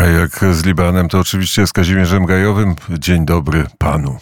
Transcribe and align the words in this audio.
A 0.00 0.04
jak 0.06 0.54
z 0.54 0.64
Libanem, 0.64 1.08
to 1.08 1.18
oczywiście 1.18 1.66
z 1.66 1.72
Kazimierzem 1.72 2.26
Gajowym. 2.26 2.74
Dzień 2.90 3.26
dobry 3.26 3.66
panu. 3.78 4.18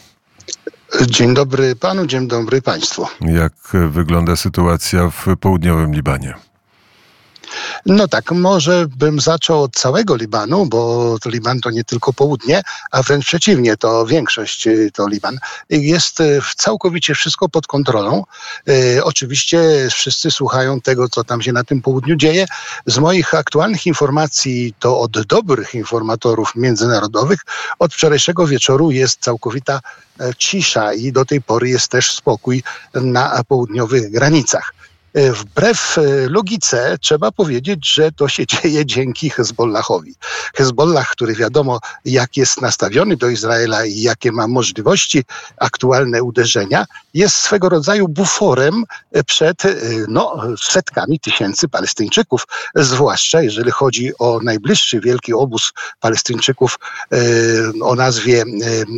Dzień 1.07 1.35
dobry 1.35 1.77
panu, 1.77 2.07
dzień 2.07 2.29
dobry 2.29 2.63
państwu. 2.63 3.07
Jak 3.21 3.53
wygląda 3.91 4.37
sytuacja 4.37 5.11
w 5.11 5.37
południowym 5.41 5.95
Libanie? 5.95 6.35
No 7.87 8.09
tak, 8.09 8.33
może 8.33 8.87
bym 8.97 9.21
zaczął 9.21 9.63
od 9.63 9.73
całego 9.77 10.17
Libanu, 10.17 10.67
bo 10.67 11.17
Liban 11.27 11.61
to 11.61 11.71
nie 11.71 11.85
tylko 11.85 12.13
południe, 12.13 12.63
a 12.91 13.03
wręcz 13.03 13.25
przeciwnie, 13.25 13.77
to 13.77 14.07
większość 14.07 14.67
y, 14.67 14.91
to 14.95 15.09
Liban. 15.09 15.39
Jest 15.71 16.21
y, 16.21 16.41
całkowicie 16.57 17.15
wszystko 17.15 17.49
pod 17.49 17.67
kontrolą. 17.67 18.25
E, 18.69 19.05
oczywiście 19.05 19.89
wszyscy 19.91 20.31
słuchają 20.31 20.81
tego, 20.81 21.09
co 21.09 21.25
tam 21.25 21.43
się 21.43 21.53
na 21.53 21.65
tym 21.65 21.83
południu 21.83 22.17
dzieje. 22.17 22.47
Z 22.87 22.99
moich 22.99 23.35
aktualnych 23.35 23.87
informacji, 23.87 24.75
to 24.79 25.01
od 25.01 25.23
dobrych 25.27 25.75
informatorów 25.75 26.53
międzynarodowych, 26.57 27.41
od 27.79 27.95
wczorajszego 27.95 28.47
wieczoru 28.47 28.91
jest 28.91 29.21
całkowita 29.21 29.81
cisza 30.39 30.93
i 30.93 31.13
do 31.13 31.25
tej 31.25 31.43
pory 31.43 31.69
jest 31.69 31.89
też 31.89 32.15
spokój 32.15 32.63
na 32.95 33.45
południowych 33.49 34.11
granicach. 34.11 34.78
E, 35.19 35.33
wbrew 35.33 35.99
e, 35.99 36.29
logice 36.29 36.99
trzeba 37.01 37.33
powiedzieć, 37.33 37.95
że 37.95 38.13
to 38.13 38.29
się 38.29 38.47
dzieje 38.53 38.87
dzięki 38.87 39.31
Hezbollahowi. 39.31 40.15
Hezbollah, 40.55 41.11
który 41.11 41.35
wiadomo 41.35 41.81
jak 42.05 42.37
jest 42.37 42.61
nastawiony 42.61 43.17
do 43.17 43.29
Izraela 43.29 43.85
i 43.85 44.01
jakie 44.03 44.33
ma 44.33 44.49
możliwości 44.49 45.25
aktualne 45.57 46.23
uderzenia, 46.23 46.87
jest 47.15 47.37
swego 47.37 47.69
rodzaju 47.69 48.09
buforem 48.09 48.85
e, 49.13 49.25
przed 49.25 49.63
no, 50.09 50.43
setkami 50.63 51.21
tysięcy 51.21 51.69
Palestyńczyków, 51.69 52.47
zwłaszcza 52.75 53.43
jeżeli 53.43 53.71
chodzi 53.71 54.13
o 54.19 54.41
najbliższy 54.43 55.01
wielki 55.01 55.33
obóz 55.33 55.73
Palestyńczyków 56.01 56.79
o 57.83 57.95
nazwie 57.95 58.45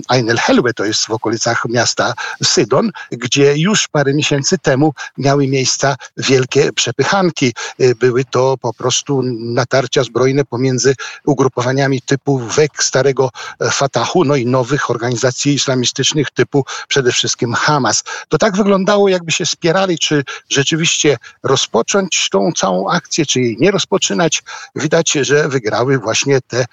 Ain 0.08 0.30
el-Helwe, 0.30 0.74
to 0.74 0.84
jest 0.84 1.06
w 1.06 1.10
okolicach 1.10 1.64
miasta 1.68 2.14
Sydon, 2.42 2.90
gdzie 3.10 3.56
już 3.56 3.88
parę 3.88 4.14
miesięcy 4.14 4.58
temu 4.58 4.94
miały 5.18 5.48
miejsca 5.48 5.96
wielkie 6.16 6.72
przepychanki. 6.72 7.52
Y, 7.80 7.94
były 7.94 8.24
to 8.24 8.56
po 8.60 8.74
prostu 8.74 9.22
natarcia 9.38 10.04
zbrojne 10.04 10.44
pomiędzy 10.44 10.94
ugrupowaniami 11.26 12.02
typu 12.02 12.38
WEK, 12.38 12.82
starego 12.82 13.30
e, 13.60 13.70
Fatahu, 13.70 14.24
no 14.24 14.36
i 14.36 14.46
nowych 14.46 14.90
organizacji 14.90 15.54
islamistycznych 15.54 16.30
typu 16.30 16.64
przede 16.88 17.12
wszystkim 17.12 17.54
Hamas. 17.54 18.04
To 18.28 18.38
tak 18.38 18.56
wyglądało, 18.56 19.08
jakby 19.08 19.32
się 19.32 19.46
spierali, 19.46 19.98
czy 19.98 20.24
rzeczywiście 20.48 21.16
rozpocząć 21.42 22.28
tą 22.30 22.52
całą 22.52 22.90
akcję, 22.90 23.26
czy 23.26 23.40
jej 23.40 23.56
nie 23.60 23.70
rozpoczynać. 23.70 24.42
Widać, 24.74 25.12
że 25.12 25.48
wygrały 25.48 25.98
właśnie 25.98 26.40
te 26.40 26.64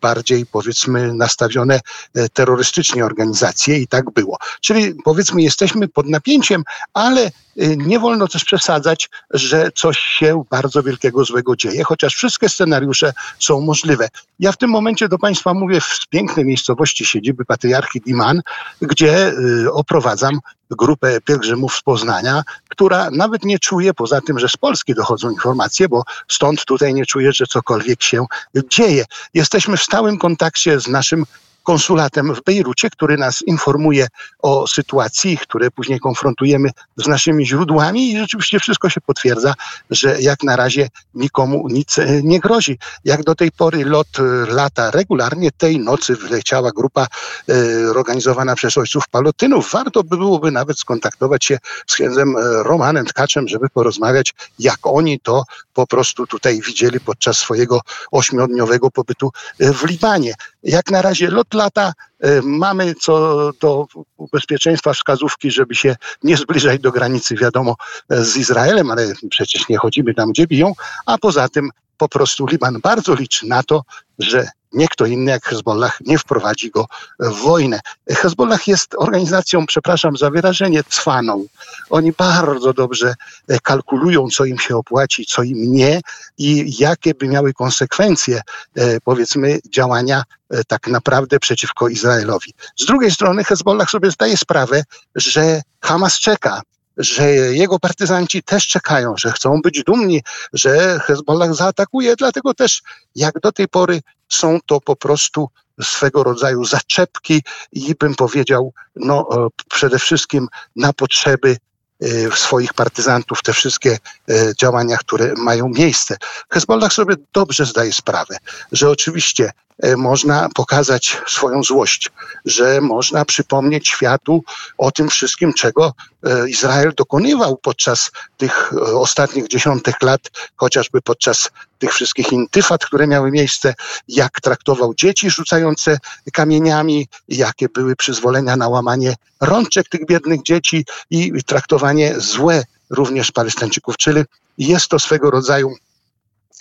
bardziej 0.00 0.46
powiedzmy 0.46 1.14
nastawione 1.14 1.80
e, 2.14 2.28
terrorystycznie 2.28 3.04
organizacje 3.04 3.78
i 3.78 3.86
tak 3.86 4.10
było. 4.10 4.36
Czyli 4.60 4.94
powiedzmy 5.04 5.42
jesteśmy 5.42 5.88
pod 5.88 6.08
napięciem, 6.08 6.62
ale 6.94 7.20
e, 7.22 7.30
nie 7.76 7.98
wolno 7.98 8.28
też 8.28 8.44
przesadzać, 8.44 9.10
że 9.30 9.70
coś 9.74 9.98
się 9.98 10.44
bardzo 10.50 10.82
wielkiego 10.82 11.24
złego 11.24 11.56
dzieje, 11.56 11.84
chociaż 11.84 12.14
wszystkie 12.14 12.48
scenariusze 12.48 13.12
są 13.38 13.60
możliwe. 13.60 14.08
Ja 14.38 14.52
w 14.52 14.56
tym 14.56 14.70
momencie 14.70 15.08
do 15.08 15.18
Państwa 15.18 15.54
mówię 15.54 15.80
w 15.80 16.08
pięknej 16.10 16.46
miejscowości 16.46 17.04
siedziby 17.04 17.44
patriarchy 17.44 18.00
Diman, 18.00 18.42
gdzie 18.82 19.32
oprowadzam 19.72 20.40
grupę 20.70 21.20
pielgrzymów 21.20 21.76
z 21.76 21.82
Poznania, 21.82 22.42
która 22.68 23.10
nawet 23.10 23.44
nie 23.44 23.58
czuje, 23.58 23.94
poza 23.94 24.20
tym, 24.20 24.38
że 24.38 24.48
z 24.48 24.56
Polski 24.56 24.94
dochodzą 24.94 25.30
informacje, 25.30 25.88
bo 25.88 26.02
stąd 26.28 26.64
tutaj 26.64 26.94
nie 26.94 27.06
czuje, 27.06 27.32
że 27.32 27.46
cokolwiek 27.46 28.02
się 28.02 28.26
dzieje. 28.70 29.04
Jesteśmy 29.34 29.76
w 29.76 29.82
stałym 29.82 30.18
kontakcie 30.18 30.80
z 30.80 30.88
naszym 30.88 31.24
konsulatem 31.68 32.34
w 32.34 32.42
Bejrucie, 32.42 32.90
który 32.90 33.16
nas 33.16 33.42
informuje 33.42 34.06
o 34.38 34.66
sytuacji, 34.66 35.38
które 35.38 35.70
później 35.70 36.00
konfrontujemy 36.00 36.70
z 36.96 37.06
naszymi 37.06 37.46
źródłami 37.46 38.12
i 38.12 38.18
rzeczywiście 38.18 38.60
wszystko 38.60 38.90
się 38.90 39.00
potwierdza, 39.00 39.54
że 39.90 40.20
jak 40.20 40.42
na 40.42 40.56
razie 40.56 40.88
nikomu 41.14 41.68
nic 41.70 41.98
e, 41.98 42.22
nie 42.22 42.40
grozi. 42.40 42.78
Jak 43.04 43.22
do 43.22 43.34
tej 43.34 43.52
pory 43.52 43.84
lot 43.84 44.08
e, 44.18 44.22
lata 44.52 44.90
regularnie, 44.90 45.50
tej 45.50 45.78
nocy 45.78 46.16
wleciała 46.16 46.70
grupa 46.70 47.06
e, 47.06 47.90
organizowana 47.90 48.54
przez 48.54 48.78
ojców 48.78 49.08
palotynów. 49.08 49.70
Warto 49.72 50.04
by 50.04 50.16
byłoby 50.16 50.50
nawet 50.50 50.78
skontaktować 50.78 51.44
się 51.44 51.58
z 51.86 51.94
księdzem 51.94 52.34
Romanem 52.64 53.06
Tkaczem, 53.06 53.48
żeby 53.48 53.68
porozmawiać, 53.68 54.34
jak 54.58 54.78
oni 54.82 55.20
to 55.20 55.44
po 55.74 55.86
prostu 55.86 56.26
tutaj 56.26 56.60
widzieli 56.60 57.00
podczas 57.00 57.38
swojego 57.38 57.80
ośmiodniowego 58.10 58.90
pobytu 58.90 59.30
w 59.60 59.84
Libanie. 59.84 60.34
Jak 60.62 60.90
na 60.90 61.02
razie 61.02 61.30
lot 61.30 61.54
lata. 61.58 61.92
E, 62.20 62.42
mamy 62.42 62.94
co 62.94 63.50
do 63.60 63.86
bezpieczeństwa 64.32 64.92
wskazówki, 64.92 65.50
żeby 65.50 65.74
się 65.74 65.96
nie 66.22 66.36
zbliżać 66.36 66.80
do 66.80 66.92
granicy, 66.92 67.34
wiadomo, 67.34 67.74
z 68.10 68.36
Izraelem, 68.36 68.90
ale 68.90 69.12
przecież 69.30 69.68
nie 69.68 69.78
chodzimy 69.78 70.14
tam, 70.14 70.30
gdzie 70.30 70.46
biją, 70.46 70.72
a 71.06 71.18
poza 71.18 71.48
tym 71.48 71.70
po 71.98 72.08
prostu 72.08 72.46
Liban 72.46 72.80
bardzo 72.80 73.14
liczy 73.14 73.46
na 73.46 73.62
to, 73.62 73.82
że 74.18 74.48
nie 74.72 74.88
kto 74.88 75.06
inny 75.06 75.30
jak 75.30 75.44
Hezbollah 75.44 76.00
nie 76.00 76.18
wprowadzi 76.18 76.70
go 76.70 76.86
w 77.20 77.34
wojnę. 77.34 77.80
Hezbollah 78.10 78.68
jest 78.68 78.94
organizacją, 78.98 79.66
przepraszam 79.66 80.16
za 80.16 80.30
wyrażenie, 80.30 80.84
cwaną. 80.88 81.46
Oni 81.90 82.12
bardzo 82.12 82.72
dobrze 82.72 83.14
e, 83.48 83.60
kalkulują, 83.60 84.28
co 84.28 84.44
im 84.44 84.58
się 84.58 84.76
opłaci, 84.76 85.26
co 85.26 85.42
im 85.42 85.72
nie 85.72 86.00
i 86.38 86.76
jakie 86.78 87.14
by 87.14 87.28
miały 87.28 87.52
konsekwencje, 87.52 88.40
e, 88.74 89.00
powiedzmy, 89.00 89.58
działania 89.70 90.22
e, 90.50 90.64
tak 90.64 90.86
naprawdę 90.86 91.38
przeciwko 91.38 91.88
Izraelowi. 91.88 92.54
Z 92.76 92.86
drugiej 92.86 93.10
strony 93.10 93.44
Hezbollah 93.44 93.90
sobie 93.90 94.10
zdaje 94.10 94.36
sprawę, 94.36 94.82
że 95.14 95.62
Hamas 95.80 96.18
czeka 96.18 96.62
że 96.98 97.30
jego 97.32 97.78
partyzanci 97.78 98.42
też 98.42 98.66
czekają, 98.66 99.14
że 99.18 99.32
chcą 99.32 99.60
być 99.62 99.82
dumni, 99.82 100.22
że 100.52 101.00
Hezbollah 101.04 101.54
zaatakuje, 101.54 102.16
dlatego 102.16 102.54
też 102.54 102.82
jak 103.14 103.40
do 103.40 103.52
tej 103.52 103.68
pory 103.68 104.00
są 104.28 104.58
to 104.66 104.80
po 104.80 104.96
prostu 104.96 105.48
swego 105.82 106.22
rodzaju 106.22 106.64
zaczepki 106.64 107.42
i 107.72 107.94
bym 107.94 108.14
powiedział, 108.14 108.72
no 108.96 109.28
e, 109.32 109.48
przede 109.68 109.98
wszystkim 109.98 110.48
na 110.76 110.92
potrzeby 110.92 111.56
e, 112.02 112.06
swoich 112.36 112.74
partyzantów, 112.74 113.42
te 113.42 113.52
wszystkie 113.52 113.98
e, 114.28 114.54
działania, 114.60 114.96
które 114.96 115.34
mają 115.36 115.68
miejsce. 115.68 116.16
Hezbollah 116.50 116.92
sobie 116.92 117.14
dobrze 117.32 117.66
zdaje 117.66 117.92
sprawę, 117.92 118.36
że 118.72 118.90
oczywiście 118.90 119.50
można 119.96 120.48
pokazać 120.54 121.16
swoją 121.26 121.62
złość, 121.62 122.10
że 122.44 122.80
można 122.80 123.24
przypomnieć 123.24 123.88
światu 123.88 124.44
o 124.78 124.90
tym 124.90 125.08
wszystkim, 125.08 125.52
czego 125.52 125.92
e, 126.24 126.48
Izrael 126.48 126.92
dokonywał 126.96 127.56
podczas 127.56 128.10
tych 128.36 128.72
e, 128.72 128.80
ostatnich 128.80 129.48
dziesiątek 129.48 130.02
lat, 130.02 130.20
chociażby 130.56 131.02
podczas 131.02 131.50
tych 131.78 131.94
wszystkich 131.94 132.32
intyfat, 132.32 132.86
które 132.86 133.06
miały 133.06 133.30
miejsce, 133.30 133.74
jak 134.08 134.40
traktował 134.40 134.94
dzieci 134.94 135.30
rzucające 135.30 135.98
kamieniami, 136.32 137.08
jakie 137.28 137.68
były 137.68 137.96
przyzwolenia 137.96 138.56
na 138.56 138.68
łamanie 138.68 139.14
rączek 139.40 139.88
tych 139.88 140.06
biednych 140.06 140.42
dzieci 140.42 140.84
i 141.10 141.44
traktowanie 141.46 142.14
złe 142.20 142.64
również 142.90 143.32
Palestyńczyków, 143.32 143.96
czyli 143.96 144.24
jest 144.58 144.88
to 144.88 144.98
swego 144.98 145.30
rodzaju 145.30 145.74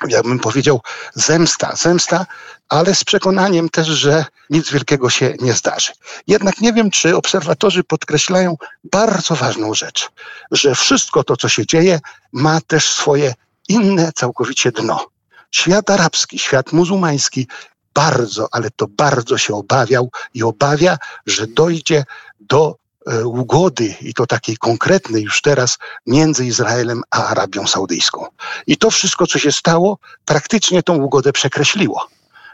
ja 0.07 0.23
bym 0.23 0.39
powiedział, 0.39 0.81
zemsta. 1.13 1.75
Zemsta, 1.75 2.25
ale 2.69 2.95
z 2.95 3.03
przekonaniem 3.03 3.69
też, 3.69 3.87
że 3.87 4.25
nic 4.49 4.71
wielkiego 4.71 5.09
się 5.09 5.33
nie 5.41 5.53
zdarzy. 5.53 5.91
Jednak 6.27 6.61
nie 6.61 6.73
wiem, 6.73 6.91
czy 6.91 7.15
obserwatorzy 7.15 7.83
podkreślają 7.83 8.57
bardzo 8.83 9.35
ważną 9.35 9.73
rzecz, 9.73 10.09
że 10.51 10.75
wszystko 10.75 11.23
to, 11.23 11.37
co 11.37 11.49
się 11.49 11.65
dzieje, 11.65 11.99
ma 12.33 12.61
też 12.61 12.89
swoje 12.89 13.33
inne 13.67 14.11
całkowicie 14.15 14.71
dno. 14.71 15.07
Świat 15.51 15.89
arabski, 15.89 16.39
świat 16.39 16.73
muzułmański 16.73 17.47
bardzo, 17.93 18.47
ale 18.51 18.69
to 18.71 18.88
bardzo 18.88 19.38
się 19.38 19.55
obawiał 19.55 20.11
i 20.33 20.43
obawia, 20.43 20.97
że 21.25 21.47
dojdzie 21.47 22.03
do 22.39 22.75
ugody, 23.25 23.95
i 24.01 24.13
to 24.13 24.27
takiej 24.27 24.57
konkretnej 24.57 25.24
już 25.24 25.42
teraz, 25.42 25.77
między 26.07 26.45
Izraelem 26.45 27.01
a 27.12 27.25
Arabią 27.25 27.68
Saudyjską. 27.68 28.25
I 28.68 28.77
to 28.77 28.92
wszystko, 28.92 29.27
co 29.27 29.39
się 29.39 29.51
stało, 29.51 29.98
praktycznie 30.25 30.83
tą 30.83 30.95
ugodę 30.95 31.33
przekreśliło 31.33 32.07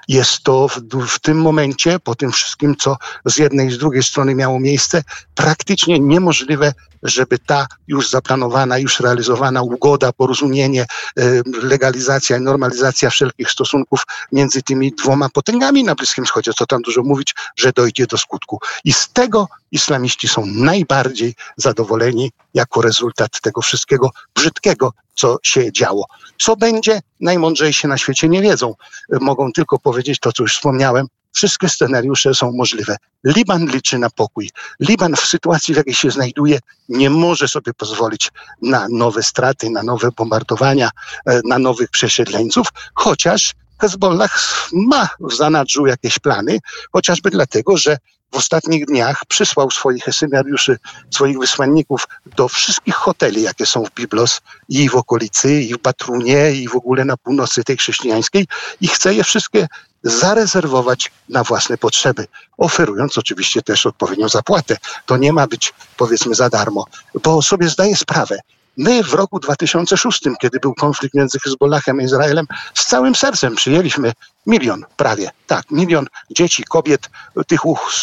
jest 0.07 0.43
to 0.43 0.67
w, 0.67 0.79
w, 1.07 1.19
tym 1.19 1.41
momencie, 1.41 1.99
po 1.99 2.15
tym 2.15 2.31
wszystkim, 2.31 2.75
co 2.75 2.97
z 3.25 3.37
jednej 3.37 3.67
i 3.67 3.71
z 3.71 3.77
drugiej 3.77 4.03
strony 4.03 4.35
miało 4.35 4.59
miejsce, 4.59 5.03
praktycznie 5.35 5.99
niemożliwe, 5.99 6.73
żeby 7.03 7.39
ta 7.39 7.67
już 7.87 8.09
zaplanowana, 8.09 8.77
już 8.77 8.99
realizowana 8.99 9.61
ugoda, 9.61 10.11
porozumienie, 10.11 10.81
e, 10.81 11.41
legalizacja 11.63 12.37
i 12.37 12.41
normalizacja 12.41 13.09
wszelkich 13.09 13.51
stosunków 13.51 14.03
między 14.31 14.61
tymi 14.61 14.91
dwoma 14.91 15.29
potęgami 15.29 15.83
na 15.83 15.95
Bliskim 15.95 16.25
Wschodzie, 16.25 16.51
co 16.57 16.65
tam 16.65 16.81
dużo 16.81 17.03
mówić, 17.03 17.35
że 17.55 17.71
dojdzie 17.71 18.07
do 18.07 18.17
skutku. 18.17 18.59
I 18.83 18.93
z 18.93 19.09
tego 19.09 19.47
islamiści 19.73 20.27
są 20.27 20.45
najbardziej 20.45 21.35
zadowoleni 21.57 22.31
jako 22.53 22.81
rezultat 22.81 23.41
tego 23.41 23.61
wszystkiego 23.61 24.11
brzydkiego, 24.35 24.93
co 25.15 25.37
się 25.43 25.71
działo. 25.71 26.05
Co 26.39 26.55
będzie, 26.55 26.99
najmądrzejsi 27.19 27.87
na 27.87 27.97
świecie 27.97 28.29
nie 28.29 28.41
wiedzą. 28.41 28.73
Mogą 29.21 29.51
tylko 29.51 29.79
powiedzieć 29.79 30.19
to, 30.19 30.31
co 30.31 30.43
już 30.43 30.55
wspomniałem. 30.55 31.07
Wszystkie 31.31 31.69
scenariusze 31.69 32.33
są 32.33 32.51
możliwe. 32.51 32.95
Liban 33.23 33.65
liczy 33.65 33.99
na 33.99 34.09
pokój. 34.09 34.49
Liban 34.79 35.15
w 35.15 35.19
sytuacji, 35.19 35.73
w 35.73 35.77
jakiej 35.77 35.93
się 35.93 36.11
znajduje, 36.11 36.59
nie 36.89 37.09
może 37.09 37.47
sobie 37.47 37.73
pozwolić 37.73 38.31
na 38.61 38.87
nowe 38.89 39.23
straty, 39.23 39.69
na 39.69 39.83
nowe 39.83 40.09
bombardowania, 40.17 40.89
e, 41.25 41.41
na 41.45 41.59
nowych 41.59 41.89
przesiedleńców, 41.89 42.67
chociaż 42.93 43.53
Hezbollah 43.81 44.39
ma 44.73 45.09
w 45.19 45.33
zanadrzu 45.33 45.85
jakieś 45.85 46.19
plany, 46.19 46.59
chociażby 46.91 47.29
dlatego, 47.29 47.77
że 47.77 47.97
w 48.33 48.35
ostatnich 48.35 48.85
dniach 48.85 49.25
przysłał 49.27 49.71
swoich 49.71 50.07
esymariuszy, 50.07 50.79
swoich 51.11 51.39
wysłanników 51.39 52.07
do 52.35 52.47
wszystkich 52.47 52.95
hoteli, 52.95 53.41
jakie 53.41 53.65
są 53.65 53.85
w 53.85 53.91
Biblos 53.91 54.41
i 54.69 54.89
w 54.89 54.95
okolicy, 54.95 55.61
i 55.61 55.73
w 55.73 55.77
Batrunie, 55.77 56.51
i 56.51 56.67
w 56.67 56.75
ogóle 56.75 57.05
na 57.05 57.17
północy 57.17 57.63
tej 57.63 57.77
chrześcijańskiej 57.77 58.47
i 58.81 58.87
chce 58.87 59.13
je 59.13 59.23
wszystkie 59.23 59.67
zarezerwować 60.03 61.11
na 61.29 61.43
własne 61.43 61.77
potrzeby, 61.77 62.27
oferując 62.57 63.17
oczywiście 63.17 63.61
też 63.61 63.85
odpowiednią 63.85 64.29
zapłatę. 64.29 64.77
To 65.05 65.17
nie 65.17 65.33
ma 65.33 65.47
być 65.47 65.73
powiedzmy 65.97 66.35
za 66.35 66.49
darmo, 66.49 66.85
bo 67.23 67.41
sobie 67.41 67.69
zdaję 67.69 67.95
sprawę, 67.95 68.39
My 68.77 69.03
w 69.03 69.13
roku 69.13 69.39
2006, 69.39 70.21
kiedy 70.41 70.59
był 70.59 70.73
konflikt 70.73 71.15
między 71.15 71.39
Hezbollahem 71.39 71.99
a 71.99 72.03
Izraelem, 72.03 72.45
z 72.73 72.85
całym 72.85 73.15
sercem 73.15 73.55
przyjęliśmy 73.55 74.13
milion 74.47 74.85
prawie, 74.97 75.31
tak, 75.47 75.71
milion 75.71 76.07
dzieci, 76.31 76.63
kobiet, 76.63 77.09
tych 77.47 77.59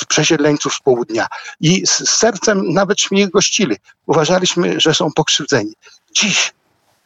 przesiedleńców 0.09 0.75
z 0.75 0.81
południa. 0.81 1.27
I 1.61 1.87
z 1.87 2.11
sercem 2.11 2.73
nawetśmy 2.73 3.21
ich 3.21 3.31
gościli. 3.31 3.77
Uważaliśmy, 4.07 4.81
że 4.81 4.95
są 4.95 5.13
pokrzywdzeni. 5.13 5.73
Dziś 6.15 6.53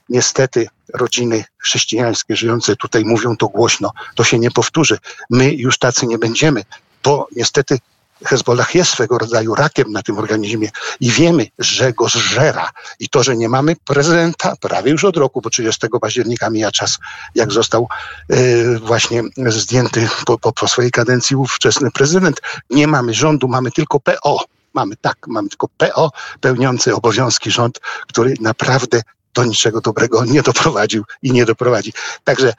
niestety 0.09 0.69
rodziny 0.95 1.45
chrześcijańskie 1.59 2.37
żyjące 2.37 2.77
tutaj 2.77 3.05
mówią 3.05 3.37
to 3.37 3.49
głośno. 3.49 3.93
To 4.15 4.25
się 4.25 4.39
nie 4.39 4.51
powtórzy. 4.51 4.99
My 5.31 5.55
już 5.55 5.79
tacy 5.79 6.07
nie 6.07 6.19
będziemy, 6.19 6.63
bo 7.05 7.29
niestety 7.37 7.79
Hezbollah 8.27 8.75
jest 8.75 8.91
swego 8.91 9.19
rodzaju 9.19 9.55
rakiem 9.55 9.93
na 9.93 10.03
tym 10.03 10.19
organizmie 10.19 10.71
i 11.01 11.11
wiemy, 11.11 11.47
że 11.59 11.93
go 11.93 12.09
zżera. 12.09 12.71
I 13.01 13.09
to, 13.09 13.23
że 13.23 13.37
nie 13.37 13.49
mamy 13.49 13.77
prezydenta 13.85 14.57
prawie 14.61 14.91
już 14.91 15.05
od 15.05 15.17
roku, 15.17 15.41
bo 15.41 15.51
30 15.51 15.87
października 16.01 16.51
mija 16.51 16.71
czas, 16.73 16.99
jak 17.35 17.53
został 17.53 17.89
y, 18.33 18.79
właśnie 18.79 19.23
zdjęty 19.47 20.09
po, 20.27 20.39
po, 20.39 20.53
po 20.53 20.69
swojej 20.69 20.91
kadencji 20.91 21.37
ówczesny 21.37 21.91
prezydent. 21.91 22.41
Nie 22.71 22.87
mamy 22.87 23.15
rządu, 23.15 23.49
mamy 23.49 23.71
tylko 23.71 24.01
PO. 24.01 24.45
Mamy 24.75 24.97
tak, 24.97 25.17
mamy 25.27 25.49
tylko 25.49 25.69
PO 25.69 26.11
pełniący 26.41 26.95
obowiązki 26.95 27.51
rząd, 27.51 27.81
który 28.09 28.35
naprawdę 28.41 29.03
do 29.35 29.45
niczego 29.45 29.81
dobrego 29.81 30.25
nie 30.25 30.43
doprowadził 30.43 31.05
i 31.23 31.33
nie 31.33 31.45
doprowadzi. 31.45 31.93
Także 32.25 32.53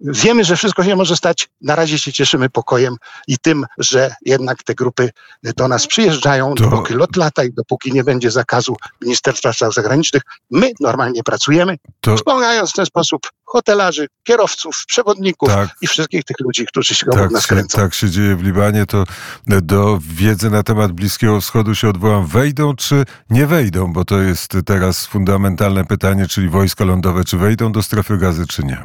Wiemy, 0.00 0.44
że 0.44 0.56
wszystko 0.56 0.84
się 0.84 0.96
może 0.96 1.16
stać. 1.16 1.48
Na 1.60 1.74
razie 1.74 1.98
się 1.98 2.12
cieszymy 2.12 2.50
pokojem 2.50 2.96
i 3.26 3.38
tym, 3.38 3.66
że 3.78 4.14
jednak 4.26 4.62
te 4.62 4.74
grupy 4.74 5.10
do 5.42 5.68
nas 5.68 5.86
przyjeżdżają, 5.86 6.54
to... 6.54 6.70
dopóki 6.70 6.94
lot 6.94 7.16
lata 7.16 7.44
i 7.44 7.52
dopóki 7.52 7.92
nie 7.92 8.04
będzie 8.04 8.30
zakazu 8.30 8.76
Ministerstwa 9.02 9.52
Spraw 9.52 9.74
Zagranicznych, 9.74 10.22
my 10.50 10.70
normalnie 10.80 11.22
pracujemy, 11.22 11.76
to... 12.00 12.16
wspomagając 12.16 12.70
w 12.70 12.74
ten 12.74 12.86
sposób 12.86 13.20
hotelarzy, 13.44 14.06
kierowców, 14.24 14.84
przewodników 14.86 15.48
tak. 15.48 15.68
i 15.80 15.86
wszystkich 15.86 16.24
tych 16.24 16.40
ludzi, 16.40 16.66
którzy 16.66 16.94
się 16.94 17.06
tak, 17.06 17.30
nas 17.30 17.46
kręcą. 17.46 17.78
Tak 17.78 17.94
się 17.94 18.10
dzieje 18.10 18.36
w 18.36 18.42
Libanie, 18.42 18.86
to 18.86 19.04
do 19.46 19.98
wiedzy 20.02 20.50
na 20.50 20.62
temat 20.62 20.92
Bliskiego 20.92 21.40
Wschodu 21.40 21.74
się 21.74 21.88
odwołam. 21.88 22.26
Wejdą 22.26 22.76
czy 22.76 23.04
nie 23.30 23.46
wejdą? 23.46 23.92
Bo 23.92 24.04
to 24.04 24.20
jest 24.20 24.56
teraz 24.66 25.06
fundamentalne 25.06 25.84
pytanie, 25.84 26.26
czyli 26.26 26.48
wojska 26.48 26.84
lądowe, 26.84 27.24
czy 27.24 27.36
wejdą 27.36 27.72
do 27.72 27.82
strefy 27.82 28.18
gazy, 28.18 28.46
czy 28.46 28.64
nie? 28.64 28.82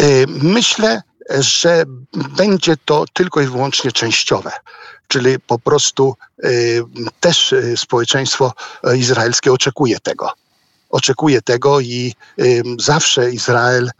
Y, 0.00 0.26
myślę, 0.28 1.02
że 1.38 1.84
będzie 2.36 2.76
to 2.84 3.04
tylko 3.12 3.40
i 3.40 3.46
wyłącznie 3.46 3.92
częściowe. 3.92 4.50
Czyli 5.08 5.40
po 5.40 5.58
prostu 5.58 6.16
y, 6.44 6.82
też 7.20 7.52
y, 7.52 7.74
społeczeństwo 7.76 8.52
izraelskie 8.96 9.52
oczekuje 9.52 10.00
tego. 10.00 10.32
Oczekuje 10.90 11.42
tego 11.42 11.80
i 11.80 12.14
zawsze 12.78 13.30
Izrael 13.30 13.90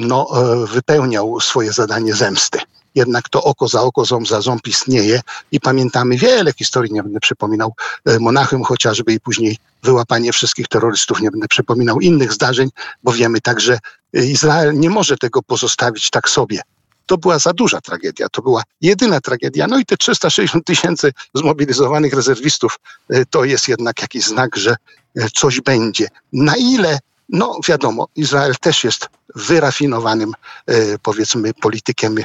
no, 0.00 0.28
wypełniał 0.72 1.40
swoje 1.40 1.72
zadanie 1.72 2.14
zemsty 2.14 2.58
jednak 2.96 3.28
to 3.28 3.44
oko 3.44 3.68
za 3.68 3.82
oko, 3.82 4.04
ząb 4.04 4.28
za 4.28 4.40
ząb 4.40 4.66
istnieje 4.68 5.20
i 5.52 5.60
pamiętamy 5.60 6.16
wiele 6.16 6.52
historii, 6.52 6.92
nie 6.92 7.02
będę 7.02 7.20
przypominał 7.20 7.72
e, 8.04 8.18
Monachium 8.18 8.64
chociażby 8.64 9.12
i 9.12 9.20
później 9.20 9.58
wyłapanie 9.82 10.32
wszystkich 10.32 10.68
terrorystów, 10.68 11.20
nie 11.20 11.30
będę 11.30 11.48
przypominał 11.48 12.00
innych 12.00 12.32
zdarzeń, 12.32 12.68
bo 13.02 13.12
wiemy 13.12 13.40
także, 13.40 13.78
Izrael 14.12 14.78
nie 14.78 14.90
może 14.90 15.16
tego 15.16 15.42
pozostawić 15.42 16.10
tak 16.10 16.28
sobie. 16.28 16.60
To 17.06 17.18
była 17.18 17.38
za 17.38 17.52
duża 17.52 17.80
tragedia, 17.80 18.28
to 18.28 18.42
była 18.42 18.62
jedyna 18.80 19.20
tragedia. 19.20 19.66
No 19.66 19.78
i 19.78 19.84
te 19.84 19.96
360 19.96 20.66
tysięcy 20.66 21.12
zmobilizowanych 21.34 22.14
rezerwistów 22.14 22.78
e, 23.10 23.24
to 23.26 23.44
jest 23.44 23.68
jednak 23.68 24.02
jakiś 24.02 24.24
znak, 24.24 24.56
że 24.56 24.76
e, 25.16 25.28
coś 25.30 25.60
będzie. 25.60 26.08
Na 26.32 26.56
ile 26.56 26.98
no 27.28 27.58
wiadomo, 27.68 28.08
Izrael 28.16 28.54
też 28.60 28.84
jest 28.84 29.08
wyrafinowanym, 29.34 30.32
e, 30.66 30.98
powiedzmy, 30.98 31.54
politykiem 31.54 32.18
e, 32.18 32.24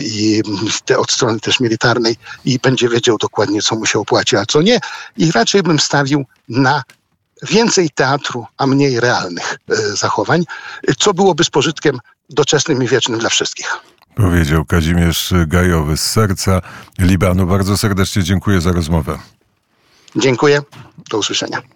i 0.00 0.42
te, 0.84 0.98
od 0.98 1.12
strony 1.12 1.40
też 1.40 1.60
militarnej 1.60 2.16
i 2.44 2.58
będzie 2.58 2.88
wiedział 2.88 3.18
dokładnie, 3.18 3.62
co 3.62 3.76
mu 3.76 3.86
się 3.86 3.98
opłaci, 3.98 4.36
a 4.36 4.46
co 4.46 4.62
nie. 4.62 4.80
I 5.16 5.32
raczej 5.32 5.62
bym 5.62 5.78
stawił 5.78 6.24
na 6.48 6.82
więcej 7.42 7.90
teatru, 7.90 8.46
a 8.56 8.66
mniej 8.66 9.00
realnych 9.00 9.58
e, 9.70 9.76
zachowań, 9.76 10.44
co 10.98 11.14
byłoby 11.14 11.44
z 11.44 11.50
pożytkiem 11.50 11.98
doczesnym 12.30 12.82
i 12.82 12.88
wiecznym 12.88 13.18
dla 13.20 13.28
wszystkich. 13.28 13.80
Powiedział 14.14 14.64
Kazimierz 14.64 15.32
Gajowy 15.46 15.96
z 15.96 16.10
serca 16.10 16.60
Libanu. 16.98 17.46
Bardzo 17.46 17.78
serdecznie 17.78 18.22
dziękuję 18.22 18.60
za 18.60 18.72
rozmowę. 18.72 19.18
Dziękuję. 20.16 20.62
Do 21.10 21.18
usłyszenia. 21.18 21.62